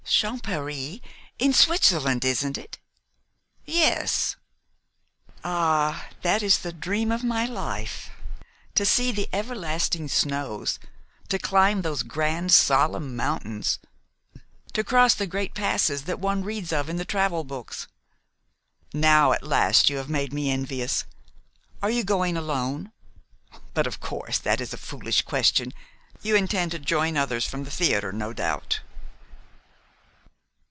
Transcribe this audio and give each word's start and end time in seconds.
"Champèry, 0.21 1.01
in 1.39 1.51
Switzerland, 1.53 2.23
isn't 2.25 2.55
it?" 2.57 2.77
"Yes." 3.65 4.35
"Ah, 5.43 6.09
that 6.21 6.43
is 6.43 6.59
the 6.59 6.73
dream 6.73 7.11
of 7.11 7.23
my 7.23 7.45
life, 7.47 8.11
to 8.75 8.85
see 8.85 9.11
the 9.11 9.27
everlasting 9.33 10.07
snows; 10.07 10.77
to 11.29 11.39
climb 11.39 11.81
those 11.81 12.03
grand, 12.03 12.51
solemn 12.51 13.15
mountains; 13.15 13.79
to 14.73 14.83
cross 14.83 15.15
the 15.15 15.25
great 15.25 15.55
passes 15.55 16.03
that 16.03 16.19
one 16.19 16.43
reads 16.43 16.71
of 16.73 16.87
in 16.89 16.97
the 16.97 17.05
travel 17.05 17.43
books. 17.43 17.87
Now 18.93 19.31
at 19.31 19.41
last 19.43 19.89
you 19.89 19.97
have 19.97 20.09
made 20.09 20.33
me 20.33 20.51
envious. 20.51 21.05
Are 21.81 21.89
you 21.89 22.03
going 22.03 22.35
alone? 22.37 22.91
But 23.73 23.87
of 23.87 23.99
course 24.01 24.37
that 24.39 24.61
is 24.61 24.71
a 24.73 24.77
foolish 24.77 25.21
question. 25.23 25.73
You 26.21 26.35
intend 26.35 26.71
to 26.71 26.79
join 26.79 27.15
others 27.17 27.45
from 27.47 27.63
the 27.63 27.71
theater, 27.71 28.11
no 28.11 28.33
doubt?" 28.33 28.81